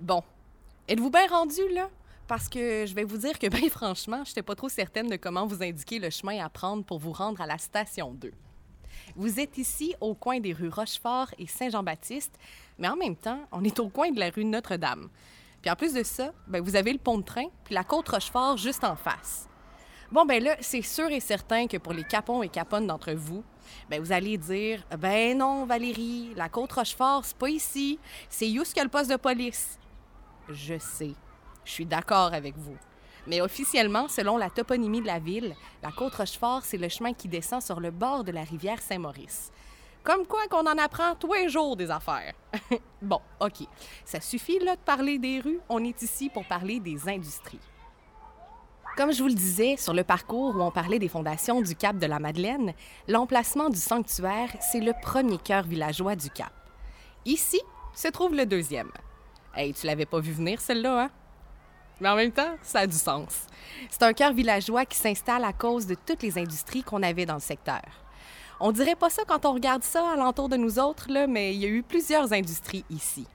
[0.00, 0.22] Bon,
[0.86, 1.90] êtes-vous bien rendu là?
[2.28, 5.16] Parce que je vais vous dire que, bien franchement, je n'étais pas trop certaine de
[5.16, 8.30] comment vous indiquer le chemin à prendre pour vous rendre à la station 2.
[9.16, 12.38] Vous êtes ici au coin des rues Rochefort et Saint-Jean-Baptiste,
[12.78, 15.08] mais en même temps, on est au coin de la rue Notre-Dame.
[15.62, 18.08] Puis en plus de ça, ben, vous avez le pont de train puis la côte
[18.08, 19.48] Rochefort juste en face.
[20.12, 23.42] Bon, ben là, c'est sûr et certain que pour les capons et caponnes d'entre vous,
[23.90, 27.98] ben vous allez dire Ben non, Valérie, la côte Rochefort, c'est pas ici.
[28.30, 29.78] C'est où que le poste de police.
[30.48, 31.14] Je sais.
[31.64, 32.76] Je suis d'accord avec vous.
[33.26, 37.28] Mais officiellement, selon la toponymie de la ville, la côte Rochefort, c'est le chemin qui
[37.28, 39.50] descend sur le bord de la rivière Saint-Maurice.
[40.02, 42.32] Comme quoi qu'on en apprend tous les jours des affaires.
[43.02, 43.66] bon, OK.
[44.06, 45.60] Ça suffit là de parler des rues?
[45.68, 47.60] On est ici pour parler des industries.
[48.96, 51.98] Comme je vous le disais, sur le parcours où on parlait des fondations du Cap
[51.98, 52.72] de la Madeleine,
[53.06, 56.52] l'emplacement du sanctuaire, c'est le premier cœur villageois du Cap.
[57.26, 57.60] Ici
[57.94, 58.90] se trouve le deuxième.
[59.54, 61.10] Hey, tu l'avais pas vu venir, celle-là, hein?
[62.00, 63.46] Mais en même temps, ça a du sens.
[63.90, 67.34] C'est un cœur villageois qui s'installe à cause de toutes les industries qu'on avait dans
[67.34, 67.82] le secteur.
[68.60, 71.60] On dirait pas ça quand on regarde ça alentour de nous autres, là, mais il
[71.60, 73.26] y a eu plusieurs industries ici.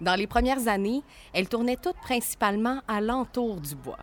[0.00, 3.98] Dans les premières années, elles tournaient toutes principalement à l'entour du bois.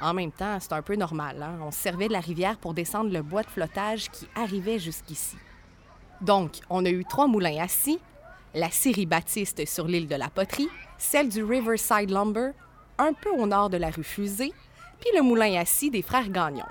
[0.00, 1.42] En même temps, c'est un peu normal.
[1.42, 1.58] Hein?
[1.62, 5.36] On servait de la rivière pour descendre le bois de flottage qui arrivait jusqu'ici.
[6.22, 8.00] Donc, on a eu trois moulins assis,
[8.54, 12.50] la série Baptiste sur l'île de la Poterie, celle du Riverside Lumber
[12.98, 14.52] un peu au nord de la rue Fusée,
[15.00, 16.66] puis le moulin assis des frères Gagnon.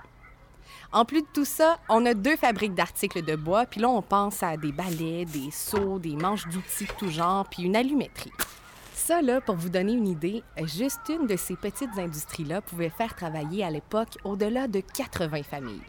[0.91, 4.01] En plus de tout ça, on a deux fabriques d'articles de bois, puis là, on
[4.01, 8.33] pense à des balais, des seaux, des manches d'outils tout genre, puis une allumetterie.
[8.93, 13.15] Ça, là, pour vous donner une idée, juste une de ces petites industries-là pouvait faire
[13.15, 15.81] travailler à l'époque au-delà de 80 familles.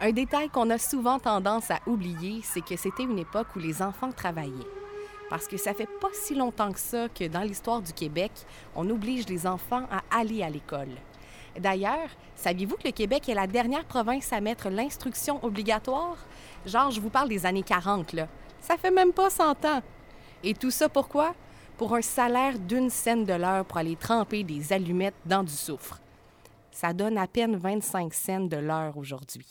[0.00, 3.82] Un détail qu'on a souvent tendance à oublier, c'est que c'était une époque où les
[3.82, 4.52] enfants travaillaient
[5.28, 8.32] parce que ça fait pas si longtemps que ça que dans l'histoire du Québec,
[8.74, 10.90] on oblige les enfants à aller à l'école.
[11.58, 16.16] D'ailleurs, saviez-vous que le Québec est la dernière province à mettre l'instruction obligatoire?
[16.66, 18.28] Genre, je vous parle des années 40, là.
[18.60, 19.82] Ça fait même pas 100 ans.
[20.44, 21.34] Et tout ça pourquoi?
[21.78, 26.00] Pour un salaire d'une scène de l'heure pour aller tremper des allumettes dans du soufre.
[26.70, 29.46] Ça donne à peine 25 cents de l'heure aujourd'hui.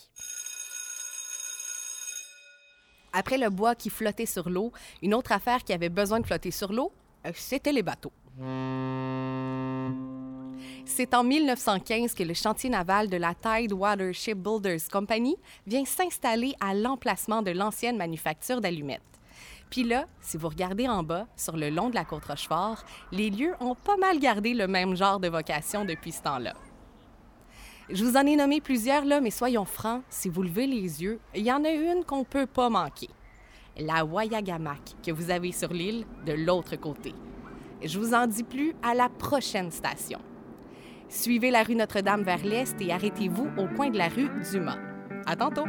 [3.18, 6.52] Après le bois qui flottait sur l'eau, une autre affaire qui avait besoin de flotter
[6.52, 6.92] sur l'eau,
[7.26, 8.12] euh, c'était les bateaux.
[10.86, 16.74] C'est en 1915 que le chantier naval de la Tidewater Shipbuilders Company vient s'installer à
[16.74, 19.02] l'emplacement de l'ancienne manufacture d'allumettes.
[19.70, 22.84] Puis là, si vous regardez en bas, sur le long de la côte Rochefort,
[23.14, 26.54] les lieux ont pas mal gardé le même genre de vocation depuis ce temps-là.
[27.90, 31.20] Je vous en ai nommé plusieurs, là, mais soyons francs, si vous levez les yeux,
[31.36, 33.10] il y en a une qu'on ne peut pas manquer.
[33.78, 37.14] La Wayagamac que vous avez sur l'île de l'autre côté.
[37.84, 40.20] Je vous en dis plus à la prochaine station.
[41.10, 44.80] Suivez la rue Notre-Dame vers l'est et arrêtez-vous au coin de la rue Dumas.
[45.28, 45.66] À tantôt!